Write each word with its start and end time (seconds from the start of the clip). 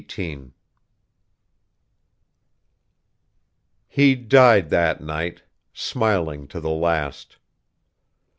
XVIII 0.11 0.51
He 3.87 4.15
died 4.15 4.71
that 4.71 4.99
night, 4.99 5.43
smiling 5.73 6.47
to 6.47 6.59
the 6.59 6.71
last. 6.71 7.37